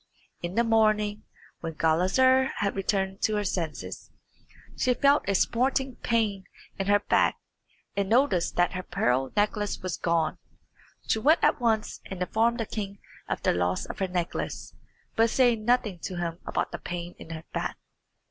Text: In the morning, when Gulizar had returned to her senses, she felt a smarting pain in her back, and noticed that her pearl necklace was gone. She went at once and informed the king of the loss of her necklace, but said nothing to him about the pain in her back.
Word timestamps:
In 0.41 0.55
the 0.55 0.63
morning, 0.63 1.25
when 1.59 1.75
Gulizar 1.75 2.47
had 2.55 2.75
returned 2.75 3.21
to 3.21 3.35
her 3.35 3.43
senses, 3.43 4.09
she 4.75 4.95
felt 4.95 5.29
a 5.29 5.35
smarting 5.35 5.97
pain 5.97 6.45
in 6.79 6.87
her 6.87 7.01
back, 7.01 7.37
and 7.95 8.09
noticed 8.09 8.55
that 8.55 8.71
her 8.73 8.81
pearl 8.81 9.31
necklace 9.37 9.83
was 9.83 9.97
gone. 9.97 10.39
She 11.05 11.19
went 11.19 11.43
at 11.43 11.61
once 11.61 12.01
and 12.07 12.19
informed 12.19 12.59
the 12.59 12.65
king 12.65 12.97
of 13.29 13.43
the 13.43 13.53
loss 13.53 13.85
of 13.85 13.99
her 13.99 14.07
necklace, 14.07 14.73
but 15.15 15.29
said 15.29 15.59
nothing 15.59 15.99
to 15.99 16.15
him 16.15 16.39
about 16.47 16.71
the 16.71 16.79
pain 16.79 17.13
in 17.19 17.29
her 17.29 17.43
back. 17.53 17.77